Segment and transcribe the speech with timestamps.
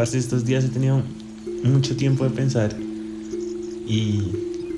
[0.00, 1.02] Parce, estos días he tenido
[1.62, 2.74] mucho tiempo de pensar
[3.86, 4.22] y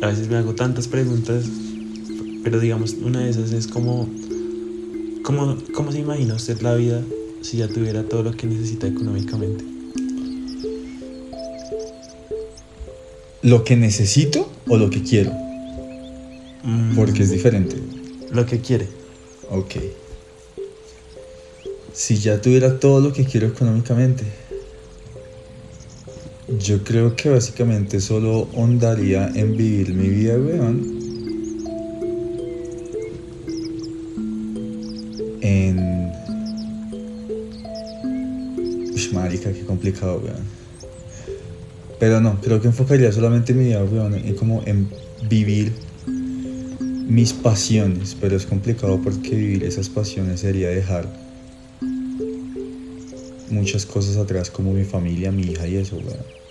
[0.00, 1.44] a veces me hago tantas preguntas,
[2.42, 4.08] pero digamos, una de esas es como,
[5.22, 7.04] ¿cómo, cómo se imagina usted la vida
[7.40, 9.64] si ya tuviera todo lo que necesita económicamente?
[13.42, 15.30] ¿Lo que necesito o lo que quiero?
[16.64, 17.76] Mm, Porque es diferente.
[18.32, 18.88] Lo que quiere.
[19.50, 19.76] Ok.
[21.92, 24.41] Si ya tuviera todo lo que quiero económicamente,
[26.58, 30.98] yo creo que básicamente solo ondaría en vivir mi vida, weón.
[35.40, 36.12] En.
[38.94, 40.62] Ush, marica, qué complicado, weón.
[41.98, 44.90] Pero no, creo que enfocaría solamente mi vida, weón, en como en
[45.28, 45.72] vivir
[47.06, 51.06] mis pasiones, pero es complicado porque vivir esas pasiones sería dejar
[53.50, 56.41] muchas cosas atrás como mi familia, mi hija y eso, weón.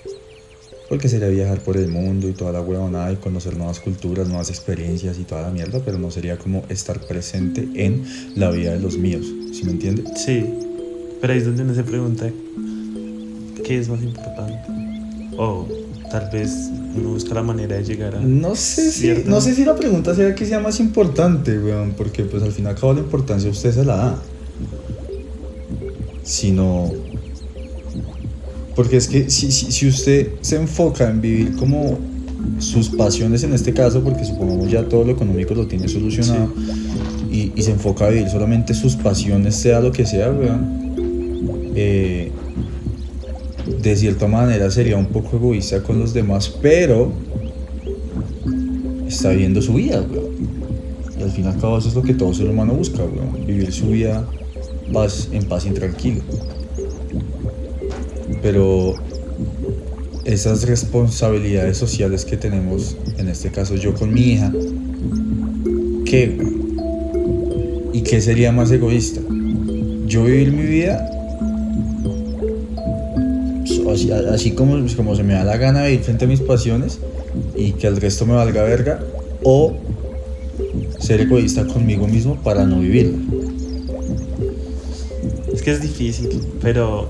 [0.91, 4.49] Porque sería viajar por el mundo y toda la huevonada y conocer nuevas culturas, nuevas
[4.49, 8.03] experiencias y toda la mierda, pero no sería como estar presente en
[8.35, 10.03] la vida de los míos, ¿sí me entiende?
[10.17, 10.45] Sí,
[11.21, 12.29] pero ahí es donde uno se pregunta
[13.63, 14.53] qué es más importante.
[15.37, 15.65] O
[16.11, 16.51] tal vez
[16.93, 18.19] uno busca la manera de llegar a...
[18.19, 22.23] No sé si, no sé si la pregunta sea que sea más importante, weón, porque
[22.23, 24.21] pues al fin y al cabo la importancia usted se la da.
[26.21, 26.91] Sino...
[28.75, 31.99] Porque es que si, si, si usted se enfoca en vivir como
[32.59, 36.51] sus pasiones en este caso, porque supongamos ya todo lo económico lo tiene solucionado,
[37.31, 42.31] y, y se enfoca a vivir solamente sus pasiones, sea lo que sea, weón, eh,
[43.81, 47.11] de cierta manera sería un poco egoísta con los demás, pero
[49.07, 50.31] está viviendo su vida, weón.
[51.19, 53.45] Y al fin y al cabo eso es lo que todo ser humano busca, weón.
[53.45, 54.27] Vivir su vida
[54.91, 56.21] paz, en paz y tranquilo.
[58.41, 58.95] Pero
[60.25, 64.51] esas responsabilidades sociales que tenemos, en este caso yo con mi hija,
[66.05, 66.37] ¿qué?
[67.93, 69.21] ¿Y qué sería más egoísta?
[70.07, 71.07] ¿Yo vivir mi vida
[73.91, 76.41] así, así como, pues, como se me da la gana de ir frente a mis
[76.41, 76.99] pasiones
[77.55, 78.99] y que el resto me valga verga?
[79.43, 79.73] ¿O
[80.99, 83.17] ser egoísta conmigo mismo para no vivirla?
[85.53, 86.29] Es que es difícil,
[86.61, 87.09] pero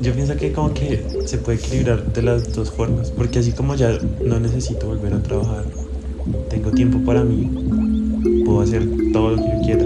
[0.00, 3.74] yo pienso que como que se puede equilibrar de las dos formas, porque así como
[3.74, 5.64] ya no necesito volver a trabajar,
[6.50, 9.84] tengo tiempo para mí, puedo hacer todo lo que yo quiera,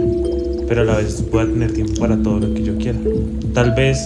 [0.69, 2.99] pero a la vez puedo tener tiempo para todo lo que yo quiera.
[3.55, 3.99] Tal vez,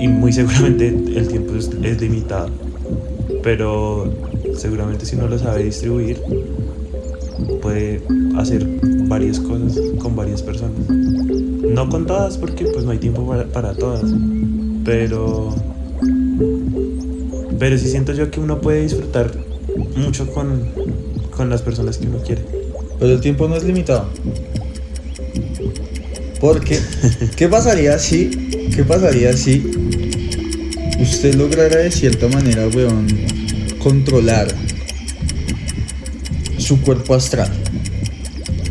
[0.00, 2.50] y muy seguramente el tiempo es, es limitado,
[3.42, 4.12] pero
[4.56, 6.20] seguramente si uno lo sabe distribuir,
[7.62, 8.02] puede
[8.36, 8.66] hacer
[9.08, 10.78] varias cosas con varias personas.
[11.76, 14.10] No con todas, porque pues no hay tiempo para, todas.
[14.82, 15.54] Pero.
[17.58, 19.30] Pero sí siento yo que uno puede disfrutar
[19.94, 20.70] mucho con,
[21.36, 22.46] con las personas que uno quiere.
[22.98, 24.08] Pero el tiempo no es limitado.
[26.40, 26.80] Porque,
[27.36, 28.30] ¿qué pasaría si,
[28.74, 29.70] qué pasaría si
[30.98, 33.06] usted lograra de cierta manera, weón,
[33.80, 34.48] controlar
[36.56, 37.52] su cuerpo astral?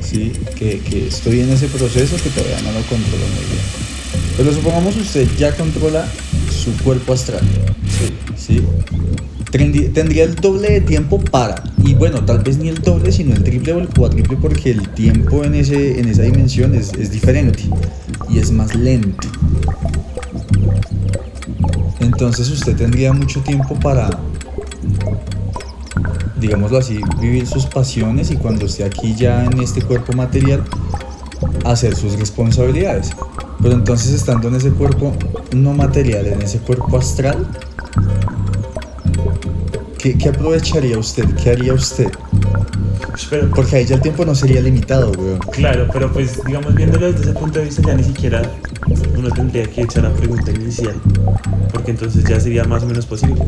[0.01, 3.95] Sí, que, que estoy en ese proceso que todavía no lo controlo muy bien.
[4.38, 6.07] Pero supongamos usted ya controla
[6.49, 7.43] su cuerpo astral.
[7.88, 8.61] Sí, sí.
[9.51, 13.41] Tendría el doble de tiempo para, y bueno, tal vez ni el doble, sino el
[13.41, 17.63] triple o el cuádruple, porque el tiempo en, ese, en esa dimensión es, es diferente
[18.29, 19.29] y es más lento.
[22.01, 24.09] Entonces usted tendría mucho tiempo para,
[26.38, 30.63] digámoslo así, vivir sus pasiones y cuando esté aquí ya en este cuerpo material,
[31.63, 33.12] hacer sus responsabilidades.
[33.62, 35.13] Pero entonces estando en ese cuerpo
[35.53, 37.47] no material, en ese cuerpo astral,
[39.97, 41.25] ¿qué, qué aprovecharía usted?
[41.41, 42.12] ¿Qué haría usted?
[43.29, 45.40] Pero, Porque ahí ya el tiempo no sería limitado, weón.
[45.52, 48.41] claro, pero pues digamos viéndolo desde ese punto de vista ya ni siquiera
[49.17, 50.96] uno tendría que echar la pregunta inicial.
[51.72, 53.41] Porque entonces ya sería más o menos posible.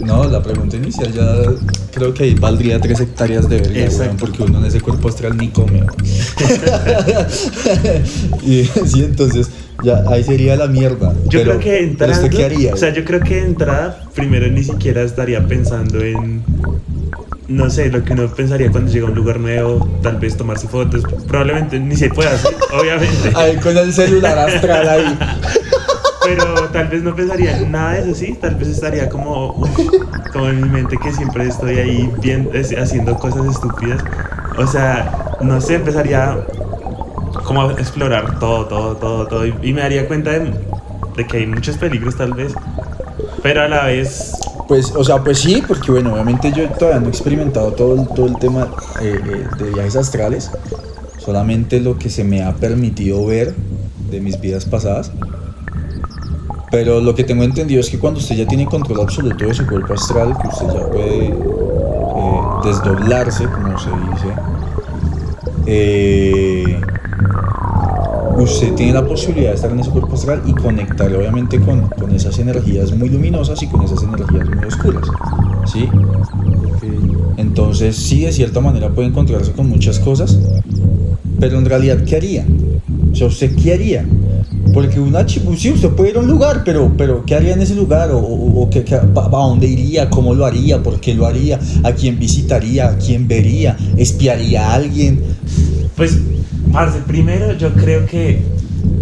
[0.00, 1.24] No, la pregunta inicial ya
[1.92, 5.36] creo que ahí valdría tres hectáreas de verga, weón, porque uno en ese cuerpo astral
[5.36, 5.80] ni come.
[8.42, 9.50] y sí, entonces
[9.82, 11.12] ya ahí sería la mierda.
[11.24, 12.74] Yo Pero- creo que pero entrando, ¿Usted qué haría?
[12.74, 16.42] o sea, yo creo que de entrada primero ni siquiera estaría pensando en
[17.46, 20.66] no sé, lo que uno pensaría cuando llega a un lugar nuevo, tal vez tomarse
[20.66, 25.18] fotos, probablemente ni se pueda hacer, obviamente, Ahí con el celular astral ahí.
[26.24, 29.54] pero tal vez no pensaría en nada de eso, sí, tal vez estaría como,
[30.32, 34.02] como en mi mente que siempre estoy ahí bien, es- haciendo cosas estúpidas,
[34.58, 36.38] o sea, no sé, empezaría
[37.44, 40.52] como a explorar todo, todo, todo, todo, y, y me daría cuenta de
[41.16, 42.52] de que hay muchos peligros tal vez,
[43.40, 44.32] pero a la vez...
[44.66, 48.08] Pues, o sea, pues sí, porque bueno, obviamente yo todavía no he experimentado todo el,
[48.08, 48.66] todo el tema
[49.00, 50.50] eh, eh, de viajes astrales,
[51.18, 53.54] solamente lo que se me ha permitido ver
[54.10, 55.12] de mis vidas pasadas.
[56.74, 59.64] Pero lo que tengo entendido es que cuando usted ya tiene control absoluto de su
[59.64, 61.34] cuerpo astral, que usted ya puede eh,
[62.64, 64.34] desdoblarse, como se dice,
[65.66, 66.80] eh,
[68.36, 72.10] usted tiene la posibilidad de estar en ese cuerpo astral y conectarle obviamente con, con
[72.10, 75.06] esas energías muy luminosas y con esas energías muy oscuras.
[75.66, 75.88] ¿Sí?
[77.36, 80.40] Entonces sí, de cierta manera puede encontrarse con muchas cosas,
[81.38, 82.44] pero en realidad, ¿qué haría?
[83.12, 84.04] O sea, ¿usted qué haría?
[84.74, 85.40] Porque una sí,
[85.70, 88.10] usted puede ir a un lugar, pero, pero ¿qué haría en ese lugar?
[88.10, 90.10] ¿O, o, qué, a, dónde iría?
[90.10, 90.82] ¿Cómo lo haría?
[90.82, 91.60] ¿Por qué lo haría?
[91.84, 92.88] ¿A quién visitaría?
[92.88, 93.76] ¿A quién vería?
[93.96, 95.22] ¿Espiaría a alguien?
[95.96, 96.18] Pues,
[96.72, 98.42] parce, primero yo creo que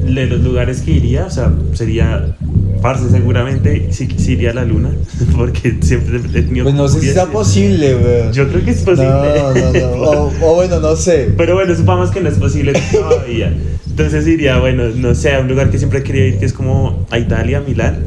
[0.05, 2.37] de los lugares que iría, o sea, sería
[2.83, 4.91] Parce, seguramente sí, iría a la luna,
[5.37, 6.65] porque siempre he tenido...
[6.65, 8.33] Pues no sé si sea posible, weón.
[8.33, 9.07] Yo creo que es posible.
[9.07, 10.47] No, no, no.
[10.47, 11.33] o, bueno, no sé.
[11.37, 13.55] Pero bueno, supongamos que no es posible todavía.
[13.93, 17.07] Entonces iría, bueno, no sé, a un lugar que siempre querido ir, que es como
[17.11, 17.99] a Italia, Milán.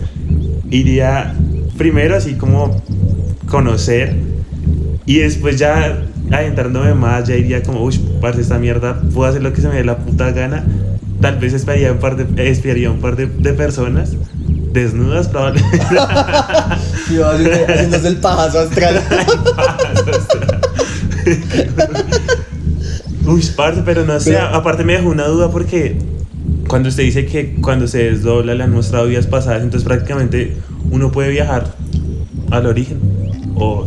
[0.72, 1.36] Iría
[1.78, 2.82] primero así como
[3.46, 4.16] conocer
[5.06, 6.02] y después ya
[6.32, 9.76] adentrándome más, ya iría como, uy, parce, esta mierda, puedo hacer lo que se me
[9.76, 10.66] dé la puta gana.
[11.22, 14.14] Tal vez esperaría un par de, esperaría un par de, de personas
[14.72, 15.86] desnudas probablemente.
[17.12, 19.04] Y haciéndose el pajazo astral.
[23.28, 25.96] Uy, parce, pero no sé, aparte me dejó una duda porque
[26.68, 30.56] cuando usted dice que cuando se desdobla le han mostrado días pasadas, entonces prácticamente
[30.92, 31.76] uno puede viajar
[32.52, 33.00] al origen.
[33.56, 33.86] O...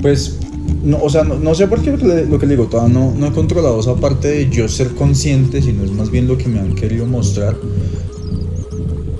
[0.00, 0.38] Pues,
[0.82, 3.32] no, o sea, no, sé por qué lo que le digo, todavía no, no he
[3.32, 6.74] controlado esa parte de yo ser consciente, sino es más bien lo que me han
[6.74, 7.54] querido mostrar.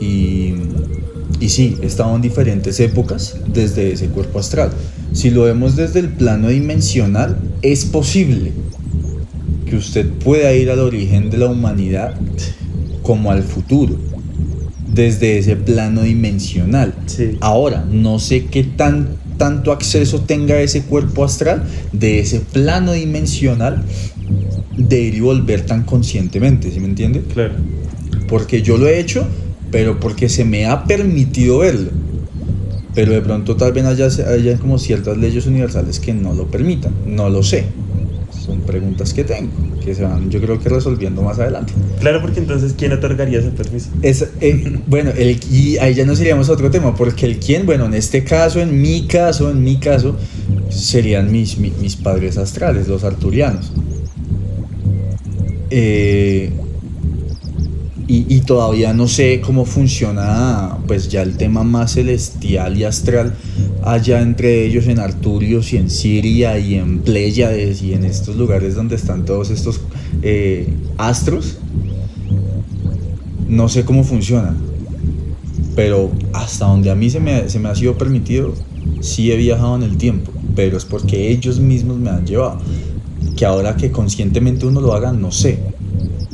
[0.01, 0.55] Y
[1.43, 4.71] y sí, he estado en diferentes épocas desde ese cuerpo astral.
[5.13, 8.53] Si lo vemos desde el plano dimensional, es posible
[9.73, 12.15] que usted pueda ir al origen de la humanidad
[13.03, 13.97] como al futuro,
[14.87, 16.95] desde ese plano dimensional.
[17.41, 23.83] Ahora, no sé qué tan, tanto acceso tenga ese cuerpo astral de ese plano dimensional
[24.77, 27.23] de ir y volver tan conscientemente, ¿sí me entiende?
[27.33, 27.55] Claro.
[28.29, 29.27] Porque yo lo he hecho
[29.71, 31.89] pero porque se me ha permitido verlo.
[32.95, 36.93] Pero de pronto tal vez haya, haya como ciertas leyes universales que no lo permitan,
[37.07, 37.65] no lo sé.
[38.45, 39.53] Son preguntas que tengo,
[39.85, 41.73] que se van yo creo que resolviendo más adelante.
[42.01, 43.91] Claro, porque entonces, ¿quién otorgaría ese permiso?
[44.03, 47.67] Es, eh, bueno, el, y ahí ya nos iríamos a otro tema, porque el quién,
[47.67, 50.17] bueno, en este caso, en mi caso, en mi caso,
[50.71, 53.73] serían mis, mis, mis padres astrales, los arturianos.
[55.71, 56.51] Eh,
[58.15, 63.35] y, todavía no sé cómo funciona pues ya el tema más celestial y astral
[63.83, 68.75] allá entre ellos en Arturios y en Siria y en Pléyades y en estos lugares
[68.75, 69.81] donde están todos estos
[70.23, 71.59] eh, astros.
[73.49, 74.55] No sé cómo funciona,
[75.77, 78.55] pero hasta donde a mí se me, se me ha sido permitido,
[79.01, 82.61] sí he viajado en el tiempo, pero es porque ellos mismos me han llevado.
[83.37, 85.59] Que ahora que conscientemente uno lo haga, no sé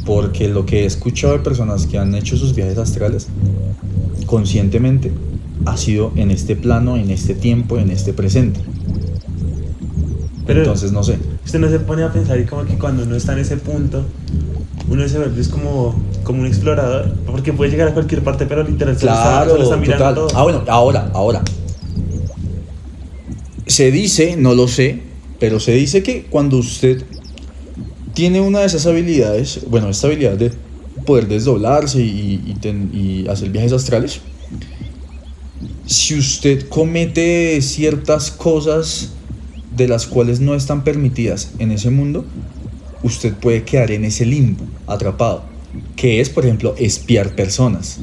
[0.09, 3.29] porque lo que he escuchado de personas que han hecho sus viajes astrales
[4.25, 5.12] conscientemente
[5.70, 8.61] ha sido en este plano, en este tiempo, en este presente.
[10.47, 11.19] Pero Entonces no sé.
[11.45, 14.04] Usted no se pone a pensar y como que cuando uno está en ese punto,
[14.88, 18.97] uno se vuelve como, como un explorador, porque puede llegar a cualquier parte, pero literal
[18.97, 20.28] claro, solo está, mirando todo.
[20.35, 21.43] Ah, bueno, ahora, ahora.
[23.66, 25.02] Se dice, no lo sé,
[25.38, 27.04] pero se dice que cuando usted
[28.14, 30.50] tiene una de esas habilidades, bueno, esta habilidad de
[31.04, 34.21] poder desdoblarse y, hacer viajes astrales.
[35.88, 39.09] Si usted comete ciertas cosas
[39.75, 42.26] de las cuales no están permitidas en ese mundo,
[43.02, 45.45] usted puede quedar en ese limbo, atrapado,
[45.97, 48.00] que es, por ejemplo, espiar personas.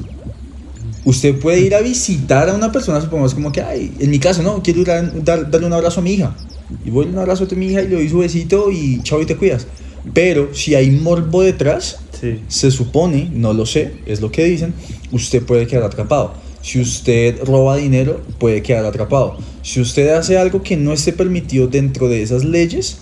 [1.04, 4.42] Usted puede ir a visitar a una persona, supongamos como que, ay, en mi caso,
[4.42, 6.36] no, quiero a darle un abrazo a mi hija.
[6.84, 9.22] Y voy a un abrazo a mi hija y le doy su besito y chao
[9.22, 9.68] y te cuidas.
[10.12, 12.00] Pero si hay morbo detrás,
[12.48, 14.74] se supone, no lo sé, es lo que dicen,
[15.12, 16.45] usted puede quedar atrapado.
[16.66, 19.36] Si usted roba dinero, puede quedar atrapado.
[19.62, 22.98] Si usted hace algo que no esté permitido dentro de esas leyes,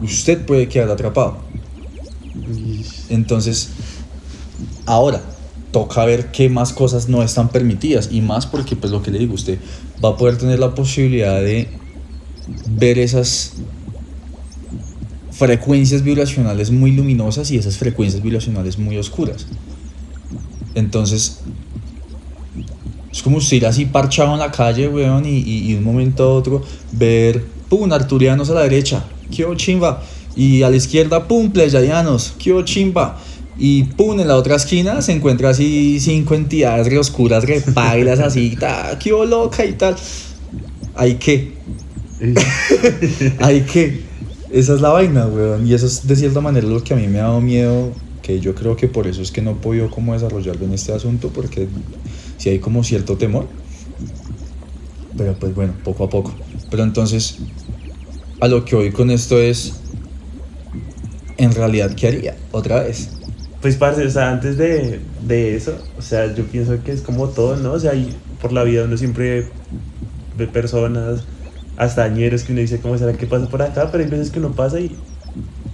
[0.00, 1.38] usted puede quedar atrapado.
[3.08, 3.70] Entonces,
[4.86, 5.20] ahora,
[5.72, 8.10] toca ver qué más cosas no están permitidas.
[8.12, 9.58] Y más porque, pues lo que le digo, usted
[10.02, 11.66] va a poder tener la posibilidad de
[12.68, 13.54] ver esas
[15.32, 19.48] frecuencias vibracionales muy luminosas y esas frecuencias vibracionales muy oscuras.
[20.76, 21.40] Entonces,
[23.10, 26.34] Es como usted ir así parchado en la calle, weón, y, y, un momento a
[26.34, 26.62] otro
[26.92, 30.02] ver, pum, arturianos a la derecha, qué chimba.
[30.36, 33.18] Y a la izquierda, pum, pleyadianos, qué chimba.
[33.58, 38.20] Y pum, en la otra esquina se encuentra así cinco entidades re oscuras, re pailas,
[38.20, 39.96] así, ta, qué loca y tal.
[40.94, 41.52] ¿Hay qué?
[43.40, 44.02] ¿Hay qué?
[44.50, 45.66] Esa es la vaina, weón.
[45.66, 48.38] Y eso es de cierta manera lo que a mí me ha dado miedo, que
[48.38, 51.30] yo creo que por eso es que no he podido como desarrollarlo en este asunto,
[51.34, 51.66] porque
[52.38, 53.46] si hay como cierto temor.
[55.16, 56.32] Pero pues bueno, poco a poco.
[56.70, 57.38] Pero entonces,
[58.40, 59.74] a lo que voy con esto es,
[61.36, 62.36] en realidad, ¿qué haría?
[62.52, 63.10] Otra vez.
[63.60, 67.28] Pues, parce, o sea, antes de, de eso, o sea, yo pienso que es como
[67.28, 67.72] todo, ¿no?
[67.72, 69.48] O sea, y por la vida uno siempre
[70.36, 71.24] ve personas,
[71.76, 73.90] hasta añeros que uno dice, ¿cómo será que pasa por acá?
[73.90, 74.96] Pero hay veces que uno pasa y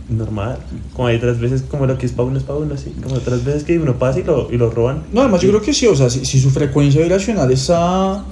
[0.08, 0.58] normal.
[0.94, 2.94] Como hay otras veces, como lo que es para uno es para uno, sí.
[3.02, 5.04] Como otras veces que uno pasa y lo, y lo roban.
[5.12, 8.24] No, además yo creo que sí, o sea, si, si su frecuencia vibracional está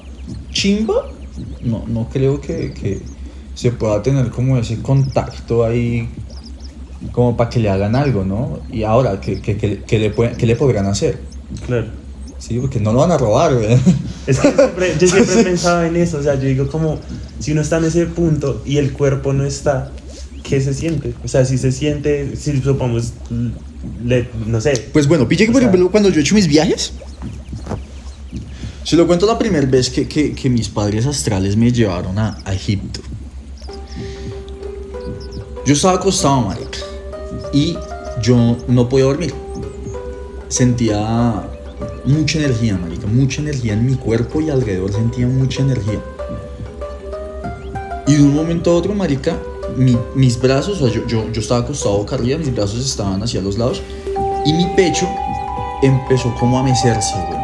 [0.50, 1.06] chimba,
[1.62, 3.00] no, no creo que, que
[3.54, 6.08] se pueda tener como ese contacto ahí
[7.12, 8.60] como para que le hagan algo, ¿no?
[8.70, 11.18] Y ahora, ¿qué, qué, qué- qué le, pueden- qué le podrán hacer?
[11.66, 11.86] Claro.
[12.38, 13.76] Sí, porque no lo van a robar, güey.
[14.26, 16.98] Es que siempre- yo siempre he pensado en eso, o sea, yo digo como,
[17.40, 19.90] si uno está en ese punto y el cuerpo no está,
[20.42, 21.14] ¿qué se siente?
[21.24, 23.12] O sea, si se siente, si supongamos,
[24.04, 26.92] le- no sé, Pues bueno, pille que por ejemplo cuando yo he hecho mis viajes,
[28.84, 32.38] se lo cuento la primera vez que, que, que mis padres astrales me llevaron a,
[32.44, 33.00] a Egipto.
[35.64, 36.78] Yo estaba acostado, marica,
[37.52, 37.76] y
[38.20, 39.32] yo no podía dormir.
[40.48, 41.44] Sentía
[42.04, 46.00] mucha energía, marica, mucha energía en mi cuerpo y alrededor sentía mucha energía.
[48.08, 49.38] Y de un momento a otro, marica,
[49.76, 53.22] mi- mis brazos, o sea, yo, yo, yo estaba acostado boca arriba, mis brazos estaban
[53.22, 53.82] hacia los lados
[54.44, 55.08] y mi pecho
[55.82, 57.42] empezó como a mecerse, güey.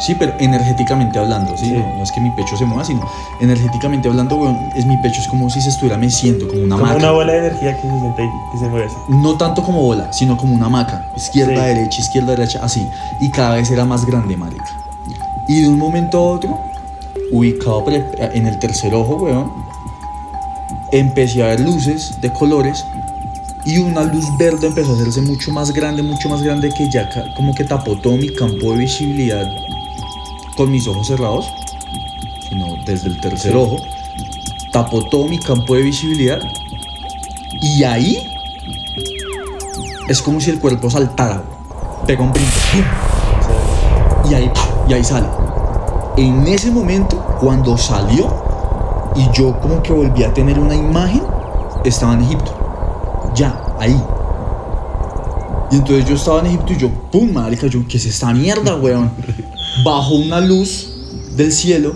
[0.00, 1.66] Sí, pero energéticamente hablando, ¿sí?
[1.66, 1.72] Sí.
[1.72, 3.00] No, no es que mi pecho se mueva, sino
[3.40, 6.86] energéticamente hablando, güey, es mi pecho es como si se estuviera meciendo, como una como
[6.88, 6.98] maca.
[6.98, 8.96] una bola de energía que se siente ahí, que se mueve así.
[9.08, 11.10] No tanto como bola, sino como una maca.
[11.16, 11.60] Izquierda, Sí.
[11.74, 12.86] derecha, izquierda, derecha, así.
[13.20, 14.64] Y cada vez era más grande, marica.
[15.48, 16.58] Y de un momento a otro,
[17.30, 19.50] ubicado en el tercer ojo, weón,
[20.98, 22.84] empecé a ver luces de colores
[23.64, 27.08] y una luz verde empezó a hacerse mucho más grande, mucho más grande que ya
[27.34, 29.46] como que tapó todo mi campo de visibilidad
[30.56, 31.46] con mis ojos cerrados,
[32.48, 33.56] sino desde el tercer Sí.
[33.58, 33.78] ojo,
[34.70, 36.38] tapó todo mi campo de visibilidad
[37.60, 38.30] y ahí
[40.08, 41.42] es como si el cuerpo saltara,
[42.06, 42.52] pega un brinco
[44.30, 44.50] y ahí,
[44.88, 45.26] y ahí sale.
[46.16, 48.53] En ese momento, cuando salió
[49.16, 51.22] y yo como que volví a tener una imagen,
[51.84, 52.52] estaba en Egipto.
[53.34, 54.00] Ya, ahí.
[55.70, 58.76] Y entonces yo estaba en Egipto y yo, pum, marica, yo, ¿qué es esta mierda,
[58.76, 59.10] weón?
[59.84, 60.90] Bajó una luz
[61.36, 61.94] del cielo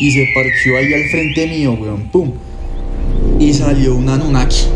[0.00, 2.32] y se parqueó ahí al frente mío, weón, pum.
[3.38, 4.66] Y salió un Anunnaki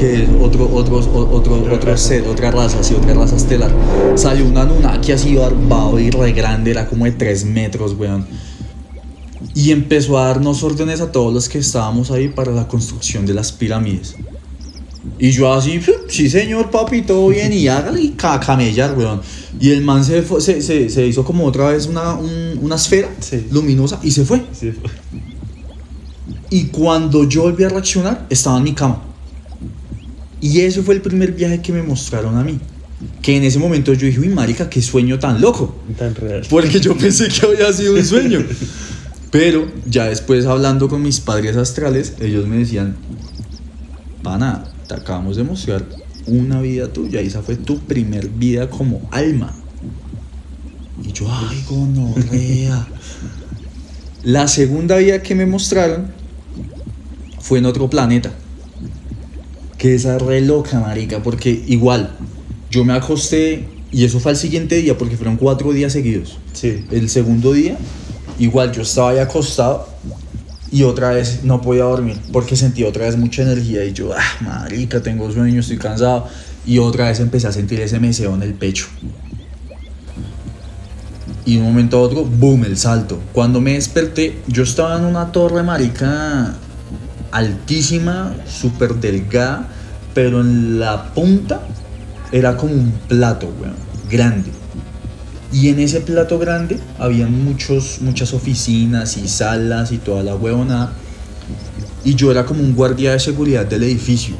[0.00, 2.08] que es otro, otro, otro, Otra otro raza.
[2.08, 3.70] ser, otra raza, sí, otra raza estelar.
[4.14, 8.26] Salió un Anunnaki así barbado y re grande, era como de 3 metros, weón.
[9.60, 13.34] Y empezó a darnos órdenes a todos los que estábamos ahí para la construcción de
[13.34, 14.14] las pirámides.
[15.18, 19.20] Y yo así, sí señor papi, todo bien, y hágale y ca- camellar, weón.
[19.60, 22.76] Y el man se, fue- se, se, se hizo como otra vez una, un- una
[22.76, 23.46] esfera Sí.
[23.50, 24.42] luminosa y se fue.
[24.58, 24.72] sí.
[26.48, 29.02] Y cuando yo volví a reaccionar, estaba en mi cama.
[30.40, 32.58] Y eso fue el primer viaje que me mostraron a mí.
[33.22, 35.76] Que en ese momento yo dije, uy, marica, qué sueño tan loco.
[35.98, 36.42] tan real.
[36.50, 38.40] Porque yo pensé que había sido un sueño.
[39.30, 42.96] Pero ya después hablando con mis padres astrales, ellos me decían,
[44.22, 45.84] pana, te acabamos de mostrar
[46.26, 49.54] una vida tuya y esa fue tu primer vida como alma.
[51.02, 52.88] Y yo, ay, gonorrea.
[54.22, 56.08] La segunda vida que me mostraron
[57.40, 58.32] fue en otro planeta.
[59.78, 62.16] Que esa re loca, marica, porque igual,
[62.70, 66.36] yo me acosté y eso fue al siguiente día porque fueron cuatro días seguidos.
[66.52, 66.84] Sí.
[66.90, 67.78] El segundo día,
[68.40, 69.86] igual yo estaba ahí acostado
[70.72, 74.22] y otra vez no podía dormir porque sentí otra vez mucha energía y yo, ah,
[74.40, 76.26] marica, tengo sueño, estoy cansado.
[76.66, 78.86] Y otra vez empecé a sentir ese meseo en el pecho.
[81.44, 83.18] Y de un momento a otro, boom, el salto.
[83.32, 86.54] Cuando me desperté, yo estaba en una torre marica
[87.32, 89.68] altísima, súper delgada,
[90.14, 91.62] pero en la punta
[92.30, 93.74] era como un plato, weón,
[94.08, 94.59] grande.
[95.52, 100.92] Y en ese plato grande habían muchos, muchas oficinas y salas y toda la huevona.
[102.04, 104.36] Y yo era como un guardia de seguridad del edificio.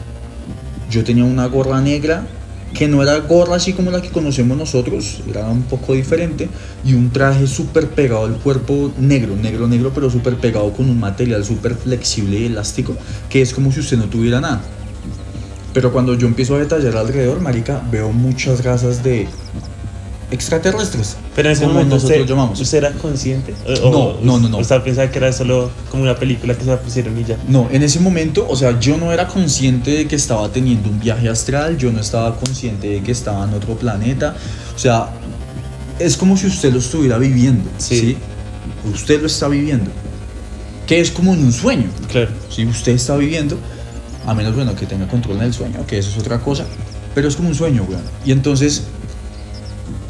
[0.90, 2.26] Yo tenía una gorra negra
[2.74, 6.48] que no era gorra así como la que conocemos nosotros, era un poco diferente,
[6.84, 10.98] y un traje súper pegado al cuerpo negro, negro, negro, pero súper pegado con un
[10.98, 12.96] material súper flexible y elástico,
[13.28, 14.60] que es como si usted no tuviera nada.
[15.72, 19.28] Pero cuando yo empiezo a detallar alrededor, marica, veo muchas razas de
[20.30, 21.16] extraterrestres.
[21.34, 22.60] Pero en ese momento nosotros usted, llamamos.
[22.60, 23.54] ¿usted era consciente?
[23.82, 24.58] No, no, no, no.
[24.58, 27.36] O sea, pensaba que era solo como una película que se la pusieron y ya.
[27.48, 31.00] No, en ese momento, o sea, yo no era consciente de que estaba teniendo un
[31.00, 34.34] viaje astral, yo no estaba consciente de que estaba en otro planeta.
[34.74, 35.10] O sea,
[35.98, 38.00] es como si usted lo estuviera viviendo, ¿sí?
[38.00, 38.16] Sí.
[38.92, 39.90] Usted lo está viviendo.
[40.86, 41.88] Que es como en un sueño.
[42.08, 42.30] Claro.
[42.48, 43.58] Si usted está viviendo,
[44.26, 46.64] a menos bueno que tenga control en el sueño, que eso es otra cosa,
[47.14, 48.02] pero es como un sueño, weón.
[48.24, 48.84] Y entonces,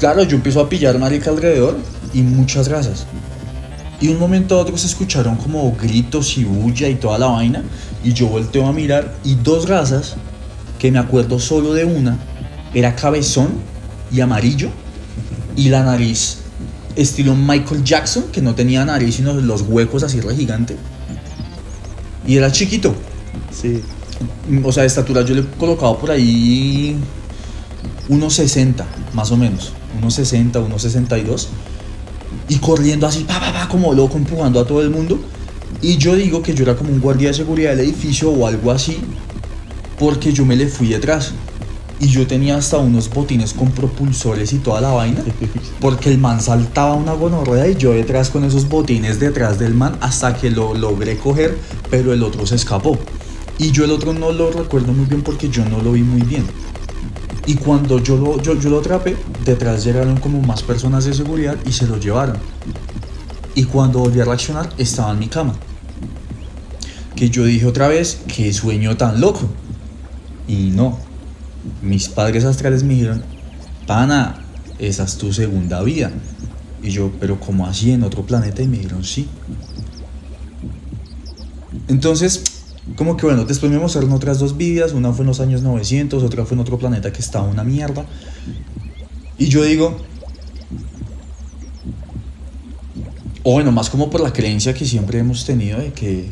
[0.01, 1.79] claro, yo empiezo a pillar marica alrededor
[2.13, 3.07] y muchas razas.
[4.01, 7.63] Y un momento a otro se escucharon como gritos y bulla y toda la vaina.
[8.03, 10.17] Y yo volteo a mirar y dos razas,
[10.79, 12.19] que me acuerdo solo de una,
[12.73, 13.51] era cabezón
[14.11, 14.71] y amarillo.
[15.55, 16.39] Y la nariz
[16.97, 20.77] estilo Michael Jackson, que no tenía nariz, sino los huecos así re gigante.
[22.27, 22.95] Y era chiquito.
[23.53, 23.83] Sí.
[24.65, 26.97] O sea, de estatura yo le he colocado por ahí
[28.09, 29.75] unos 60, más o menos.
[29.99, 31.49] Unos 60, unos 62.
[32.49, 35.19] Y corriendo así, pa, pa, pa, como loco, empujando a todo el mundo.
[35.83, 38.71] Y yo digo que yo era como un guardia de seguridad del edificio o algo
[38.71, 38.99] así,
[39.99, 41.33] porque yo me le fui detrás.
[42.01, 45.23] Y yo tenía hasta unos botines con propulsores y toda la vaina,
[45.81, 49.97] porque el man saltaba una gonorrea y yo detrás con esos botines detrás del man
[50.01, 51.59] hasta que lo logré coger,
[51.91, 52.99] pero el otro se escapó.
[53.59, 56.23] Y yo el otro no lo recuerdo muy bien porque yo no lo vi muy
[56.23, 56.47] bien.
[57.51, 61.57] Y cuando yo lo, yo, yo lo atrapé, detrás llegaron como más personas de seguridad
[61.67, 62.37] y se lo llevaron.
[63.57, 65.55] Y cuando volví a reaccionar, estaba en mi cama.
[67.17, 69.49] Que yo dije otra vez, qué sueño tan loco.
[70.47, 70.97] Y no,
[71.83, 73.25] mis padres astrales me dijeron,
[73.85, 74.45] pana,
[74.79, 76.13] esa es tu segunda vida.
[76.85, 78.63] Y yo, pero ¿cómo así en otro planeta?
[78.63, 79.27] Y me dijeron, sí.
[81.89, 82.45] Entonces,
[82.97, 86.23] como que bueno, después me mostraron otras dos vidas, una fue en los años 900,
[86.23, 88.05] otra fue en otro planeta que estaba una mierda.
[89.39, 89.97] Y yo digo,
[93.43, 96.29] o bueno, más como por la creencia que siempre hemos tenido de que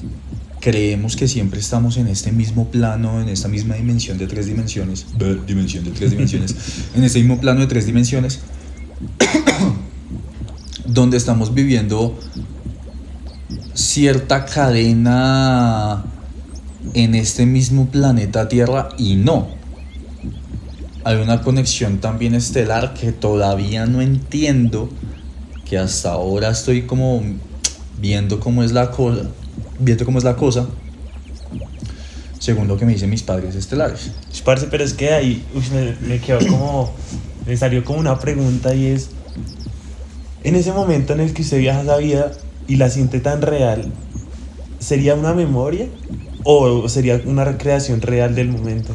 [0.61, 5.07] creemos que siempre estamos en este mismo plano, en esta misma dimensión de tres dimensiones,
[5.47, 6.55] dimensión de tres dimensiones,
[6.95, 8.41] en este mismo plano de tres dimensiones,
[10.87, 12.19] donde estamos viviendo
[13.75, 16.05] cierta cadena
[16.95, 19.49] en este mismo planeta Tierra y no.
[21.05, 24.91] Hay una conexión también estelar que todavía no entiendo,
[25.65, 27.23] que hasta ahora estoy como
[28.01, 29.23] viendo cómo es la cosa,
[29.79, 30.67] viendo cómo es la cosa,
[32.39, 34.11] según lo que me dicen mis padres estelares.
[34.45, 36.91] Parce, pero es que ahí me, me quedó como.
[37.47, 39.11] Me salió como una pregunta y es.
[40.45, 42.33] En ese momento en el que usted viaja esa vida
[42.67, 43.93] y la siente tan real,
[44.79, 45.87] ¿sería una memoria
[46.45, 48.95] o sería una recreación real del momento?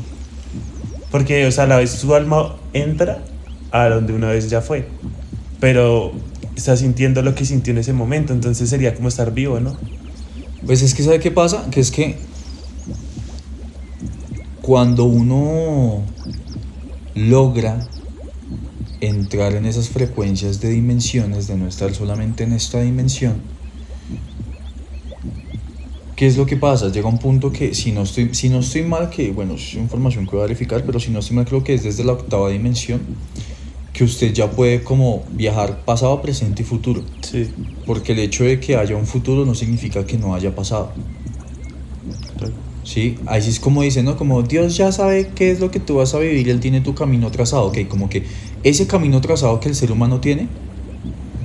[1.12, 3.24] Porque, o sea, a la vez su alma entra
[3.72, 4.88] a donde una vez ya fue,
[5.60, 6.12] pero
[6.56, 9.78] está sintiendo lo que sintió en ese momento, entonces sería como estar vivo, ¿no?
[10.66, 11.70] Pues es que, ¿sabe qué pasa?
[11.70, 12.18] Que es que
[14.62, 16.04] cuando uno
[17.16, 17.88] logra
[19.02, 23.42] entrar en esas frecuencias de dimensiones, de no estar solamente en esta dimensión,
[26.16, 26.90] ¿qué es lo que pasa?
[26.90, 30.26] Llega un punto que si no estoy, si no estoy mal, que bueno, es información
[30.26, 32.50] que voy a verificar, pero si no estoy mal, creo que es desde la octava
[32.50, 33.02] dimensión,
[33.94, 37.04] que usted ya puede como viajar pasado, presente y futuro.
[37.22, 37.50] Sí.
[37.86, 40.92] Porque el hecho de que haya un futuro no significa que no haya pasado.
[42.84, 44.18] Sí, ahí sí es como dicen, ¿no?
[44.18, 46.94] Como Dios ya sabe qué es lo que tú vas a vivir, Él tiene tu
[46.94, 48.24] camino trazado, ok, como que
[48.64, 50.50] ese camino trazado que el ser humano tiene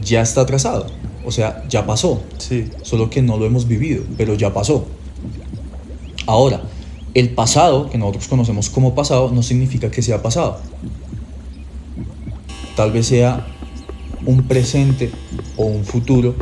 [0.02, 0.86] ya está trazado,
[1.28, 2.64] o sea, ya pasó, Sí.
[2.82, 4.86] solo que no lo hemos vivido, pero ya pasó.
[6.26, 6.62] Ahora,
[7.14, 10.58] el pasado, que nosotros conocemos como pasado, no significa que sea pasado.
[12.76, 13.46] Tal vez sea
[14.26, 15.10] un presente
[15.56, 16.34] o un futuro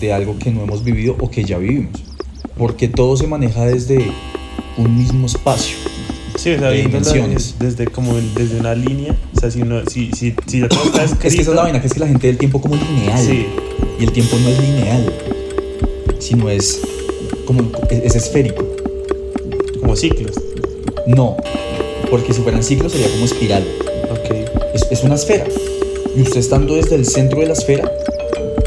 [0.00, 2.02] de algo que no hemos vivido o que ya vivimos.
[2.58, 4.10] Porque todo se maneja desde
[4.76, 5.76] un mismo espacio.
[6.36, 7.54] Sí, o sea, de dimensiones.
[7.58, 10.84] desde, desde como desde una línea, o sea, si uno, si, si, si ya todo
[10.84, 12.60] está Es que esa es escrito- la vaina, que es que la gente del tiempo
[12.60, 13.18] como lineal.
[13.24, 13.46] Sí,
[13.98, 15.12] Y el tiempo no es lineal,
[16.18, 16.80] sino es
[17.46, 18.64] como es esférico.
[19.80, 20.32] como ciclos.
[21.06, 21.36] No,
[22.10, 23.64] porque si fueran ciclos sería como espiral.
[24.10, 24.34] Ok.
[24.74, 25.46] Es, es una esfera.
[26.16, 27.90] Y usted estando desde el centro de la esfera,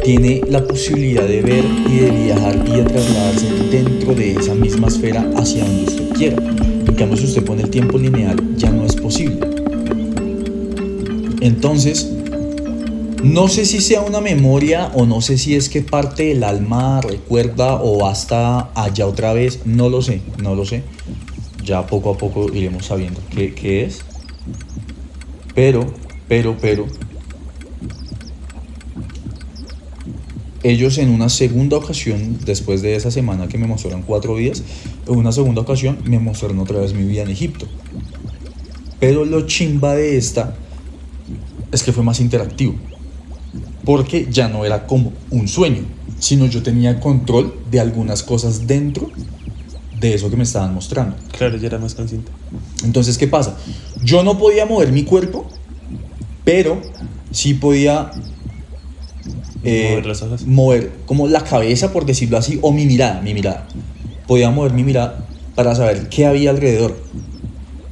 [0.03, 4.87] tiene la posibilidad de ver y de viajar y de trasladarse dentro de esa misma
[4.87, 6.37] esfera hacia donde usted quiera.
[6.37, 9.39] En cambio, si usted pone el tiempo lineal, ya no es posible.
[11.41, 12.09] Entonces,
[13.23, 17.01] no sé si sea una memoria o no sé si es que parte del alma
[17.01, 20.83] recuerda o hasta allá otra vez, no lo sé, no lo sé.
[21.63, 23.99] Ya poco a poco iremos sabiendo qué, qué es.
[25.53, 25.85] Pero,
[26.27, 26.85] pero, pero,
[30.63, 34.63] ellos en una segunda ocasión, después de esa semana que me mostraron cuatro días,
[35.07, 37.67] en una segunda ocasión me mostraron otra vez mi vida en Egipto.
[38.99, 40.55] Pero lo chimba de esta
[41.71, 42.75] es que fue más interactivo.
[43.85, 45.83] Porque ya no era como un sueño,
[46.19, 49.09] sino yo tenía control de algunas cosas dentro
[49.99, 51.15] de eso que me estaban mostrando.
[51.37, 52.31] Claro, ya era más consciente.
[52.83, 53.57] Entonces, ¿qué pasa?
[54.03, 55.47] Yo no podía mover mi cuerpo,
[56.43, 56.81] pero
[57.31, 58.11] sí podía
[59.63, 60.45] eh, Mover las hojas.
[60.45, 63.67] mover como la cabeza, por decirlo así, o mi mirada, mi mirada.
[64.27, 66.97] Podía mover mi mirada para saber qué había alrededor,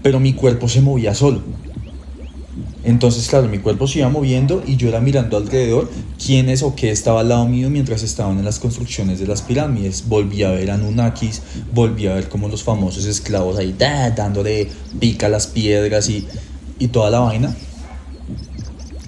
[0.01, 1.41] pero mi cuerpo se movía solo.
[2.87, 5.91] Entonces, claro, mi cuerpo se iba moviendo y yo era mirando alrededor
[6.25, 10.07] quiénes o qué estaba al lado mío mientras estaban en las construcciones de las pirámides.
[10.07, 11.41] Volví a ver Anunnakis,
[11.73, 14.69] volví a ver como los famosos esclavos ahí da, dándole
[15.01, 16.25] pica a las piedras y,
[16.79, 17.53] y toda la vaina.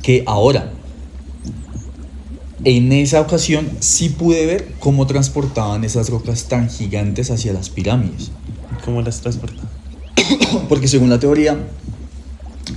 [0.02, 0.74] Que ahora,
[2.65, 8.32] en esa ocasión sí pude ver cómo transportaban esas rocas tan gigantes hacia las pirámides.
[8.84, 9.63] ¿Cómo las transporta?
[10.68, 11.58] Porque según la teoría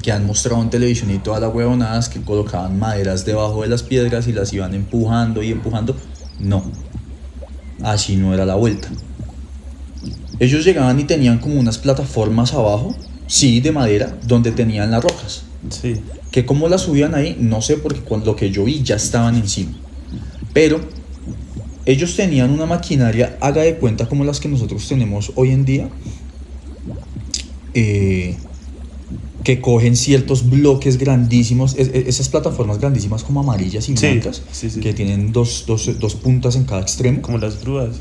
[0.03, 3.83] que han mostrado en televisión y todas las huevonadas que colocaban maderas debajo de las
[3.83, 5.97] piedras y las iban empujando y empujando,
[6.41, 6.65] no.
[7.83, 8.89] Así no era la vuelta.
[10.39, 12.95] Ellos llegaban y tenían como unas plataformas abajo,
[13.27, 15.45] sí, de madera, donde tenían las rocas.
[15.71, 16.01] Sí.
[16.31, 19.37] Que como las subían ahí, no sé, porque cuando lo que yo vi ya estaban
[19.37, 19.73] encima.
[20.53, 20.81] Pero
[21.85, 25.89] ellos tenían una maquinaria, haga de cuenta como las que nosotros tenemos hoy en día,
[27.75, 28.37] eh,
[29.45, 34.43] que cogen ciertos bloques grandísimos, es- es- esas plataformas grandísimas como amarillas y Sí, blancas,
[34.53, 37.23] sí, sí, que tienen dos, dos, dos puntas en cada extremo.
[37.23, 37.97] Como las grúas.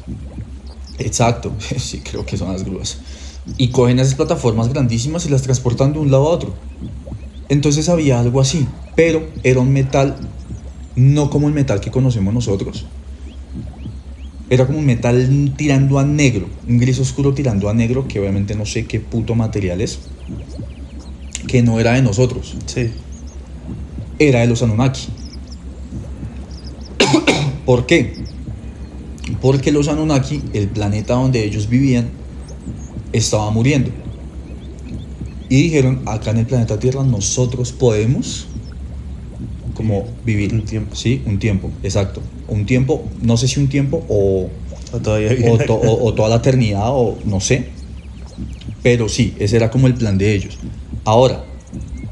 [1.00, 2.98] Exacto, sí, creo que son las grúas.
[3.58, 6.54] Y cogen esas plataformas grandísimas y las transportan de un lado a otro.
[7.50, 10.16] Entonces había algo así, pero era un metal
[10.96, 12.86] no como el metal que conocemos nosotros.
[14.50, 18.54] Era como un metal tirando a negro, un gris oscuro tirando a negro, que obviamente
[18.54, 20.00] no sé qué puto material es,
[21.48, 22.90] que no era de nosotros, Sí.
[24.20, 25.08] era de los Anunnaki.
[27.66, 28.14] ¿Por qué?
[29.42, 32.10] Porque los Anunnaki, el planeta donde ellos vivían,
[33.14, 33.90] estaba muriendo.
[35.50, 38.48] Y dijeron, acá en el planeta Tierra nosotros podemos
[39.74, 40.54] como vivir.
[40.54, 40.96] Un tiempo.
[40.96, 42.22] Sí, un tiempo, exacto.
[42.48, 44.50] Un tiempo, no sé si un tiempo o,
[44.94, 47.68] O todavía o, viene to- o- o toda la eternidad o no sé.
[48.84, 50.58] Pero sí, ese era como el plan de ellos.
[51.06, 51.44] Ahora,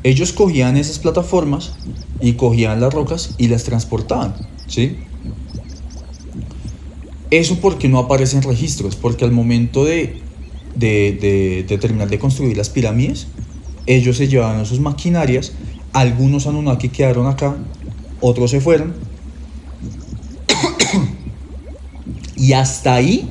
[0.03, 1.73] ellos cogían esas plataformas
[2.21, 4.33] y cogían las rocas y las transportaban,
[4.67, 4.97] ¿sí?
[7.31, 10.21] Eso porque no aparecen registros, porque al momento de,
[10.75, 13.27] de, de- terminar de construir las pirámides,
[13.85, 15.51] ellos se llevaban sus maquinarias,
[15.93, 17.55] algunos Anunnaki quedaron acá,
[18.21, 18.95] otros se fueron,
[22.35, 23.29] y hasta ahí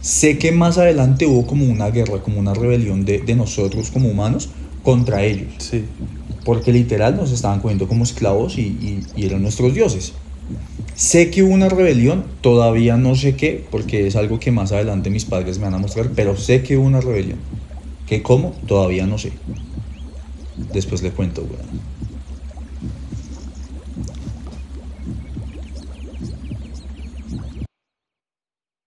[0.00, 4.08] sé que más adelante hubo como una guerra, como una rebelión de, de nosotros como
[4.08, 4.50] humanos
[4.84, 5.48] contra ellos.
[5.58, 5.84] Sí.
[6.44, 10.12] Porque literal nos estaban cogiendo como esclavos y, y- y eran nuestros dioses.
[10.94, 15.10] Sé que hubo una rebelión, todavía no sé qué, porque es algo que más adelante
[15.10, 17.38] mis padres me van a mostrar, pero sé que hubo una rebelión.
[18.06, 18.54] ¿Qué cómo?
[18.68, 19.32] Todavía no sé.
[20.72, 21.80] Después le cuento, weón.